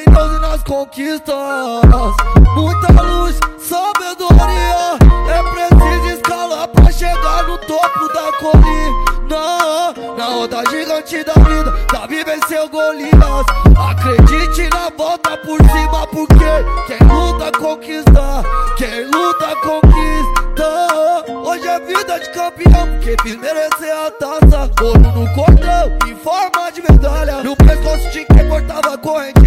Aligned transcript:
Então 0.00 0.28
fé 0.28 0.36
e 0.36 0.38
nas 0.40 0.62
conquistas. 0.62 1.34
Muita 2.54 3.02
luz, 3.02 3.38
sabedoria. 3.58 4.96
É 5.28 5.42
preciso 5.42 6.16
escalar 6.16 6.68
pra 6.68 6.90
chegar 6.90 7.42
no 7.44 7.58
topo 7.58 8.08
da 8.12 8.32
colina. 8.38 9.94
Na 10.16 10.28
onda 10.28 10.62
gigante 10.70 11.24
da 11.24 11.34
vida, 11.34 11.72
Davi 11.92 12.24
venceu 12.24 12.68
Golias. 12.68 13.46
Acredite 13.76 14.68
na 14.70 14.90
volta 14.96 15.36
por 15.38 15.58
cima, 15.58 16.06
porque 16.08 16.44
quem 16.86 17.06
luta 17.08 17.52
conquista, 17.58 18.42
quem 18.76 19.04
luta 19.04 19.56
conquista. 19.56 20.42
Hoje 21.44 21.68
é 21.68 21.80
vida 21.80 22.20
de 22.20 22.30
campeão, 22.30 22.86
porque 22.92 23.16
fez 23.22 23.36
merecer 23.36 23.96
a 23.96 24.10
taça. 24.10 24.70
Ouro 24.82 25.00
no 25.00 25.34
cordão, 25.34 25.98
em 26.06 26.16
forma 26.16 26.70
de 26.72 26.82
medalha. 26.82 27.42
No 27.42 27.56
pescoço 27.56 28.10
de 28.10 28.24
quem 28.24 28.48
cortava 28.48 28.98
corrente 28.98 29.41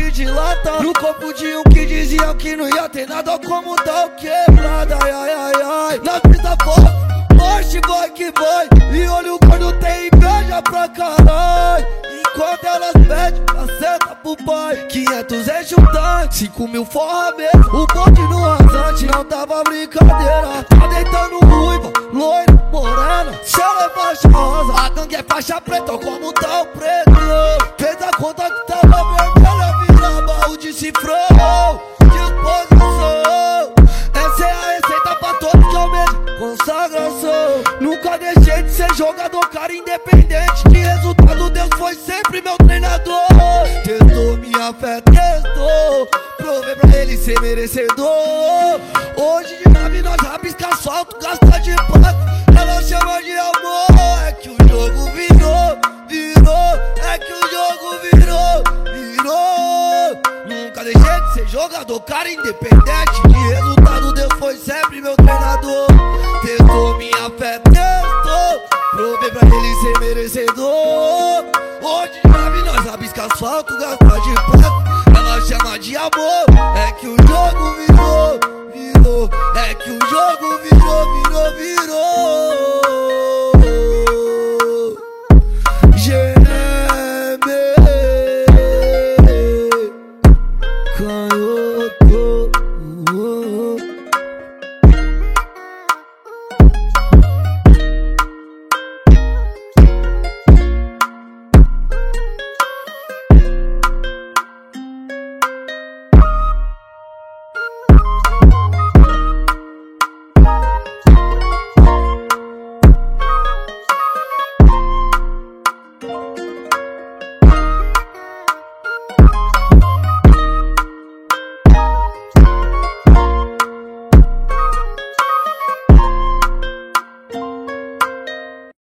ter 2.95 3.09
nada 3.09 3.37
Como 3.45 3.75
tal 3.75 4.09
quebrada 4.11 4.97
Ai 5.03 5.11
ai 5.11 5.31
ai 5.31 5.61
ai. 5.61 6.01
Na 6.01 6.19
pista 6.21 6.55
fora 6.63 6.95
Marche 7.35 7.81
vai 7.85 8.09
que 8.11 8.31
vai 8.31 8.69
E 8.93 9.07
olha 9.07 9.33
o 9.33 9.39
gordo 9.39 9.73
tem 9.79 10.07
inveja 10.07 10.61
pra 10.61 10.87
caralho. 10.87 11.85
Enquanto 12.19 12.65
elas 12.65 12.93
pedem 12.93 13.45
caceta 13.45 14.15
pro 14.15 14.37
pai 14.45 14.77
500 14.87 15.47
enche 15.47 15.75
um 15.75 15.85
tanque 15.87 16.35
5 16.35 16.67
mil 16.69 16.85
forra 16.85 17.33
mesmo. 17.35 17.83
O 17.83 17.87
bonde 17.87 18.21
no 18.21 18.39
rasante 18.39 19.05
não 19.07 19.25
tava 19.25 19.63
brincadeira. 19.63 20.63
Tá 20.63 20.87
deitando 20.87 21.39
ruiva, 21.39 21.91
loira, 22.13 22.69
morena. 22.71 23.39
Ela 23.59 23.85
é 23.85 23.89
faixa 23.89 24.27
rosa 24.29 24.73
A 24.81 24.89
gangue 24.89 25.15
é 25.15 25.23
faixa 25.23 25.61
preta 25.61 25.97
como 25.97 26.33
tá 26.33 26.61
o 26.61 26.65
preto. 26.67 27.11
Fez 27.77 27.97
a 28.01 28.17
conta 28.17 28.49
que 28.49 28.67
tava 28.67 28.84
jogador, 38.95 39.47
cara 39.49 39.73
independente 39.73 40.63
De 40.69 40.77
resultado, 40.77 41.49
Deus 41.49 41.69
foi 41.77 41.95
sempre 41.95 42.41
meu 42.41 42.55
treinador. 42.57 43.27
Testou 43.83 44.37
minha 44.37 44.73
fé, 44.73 45.01
testou 45.01 46.07
Provei 46.37 46.75
pra 46.75 47.01
ele 47.01 47.17
ser 47.17 47.39
merecedor. 47.41 48.79
Hoje 49.17 49.57
de 49.63 49.69
nave 49.69 50.01
nós 50.01 50.19
rabisca 50.21 50.67
asfalto, 50.67 51.17
gasta 51.19 51.59
de 51.59 51.75
pato 51.75 52.57
Ela 52.57 52.81
chama 52.83 53.21
de 53.21 53.31
amor 53.31 53.87
É 54.27 54.31
que 54.31 54.49
o 54.49 54.57
jogo 54.67 55.11
virou, 55.11 55.77
virou 56.07 56.75
É 57.03 57.17
que 57.17 57.33
o 57.33 57.49
jogo 57.51 57.99
virou, 58.13 58.63
virou. 58.93 60.21
Nunca 60.47 60.83
deixei 60.83 61.21
de 61.21 61.33
ser 61.33 61.47
jogador, 61.47 61.99
cara 62.01 62.29
independente 62.29 63.27
De 63.27 63.53
resultado, 63.55 64.13
Deus 64.13 64.33
foi 64.39 64.55
sempre 64.57 65.01
meu 65.01 65.15
treinador. 65.15 65.87
Testou 66.41 66.84
Rabisca 72.85 73.25
asfalto, 73.25 73.75
gasta 73.79 74.21
de 74.21 74.33
prata 74.35 75.17
Ela 75.17 75.41
chama 75.41 75.79
de 75.79 75.97
amor. 75.97 76.45
É 76.77 76.91
que 76.91 77.07
o 77.07 77.17
jogo 77.27 77.73
virou, 77.79 78.39
virou. 78.71 79.29
É 79.55 79.73
que 79.73 79.89
o 79.89 79.99
jogo 80.07 80.57
virou, 80.63 81.23
virou, 81.23 81.51
virou. 81.57 82.44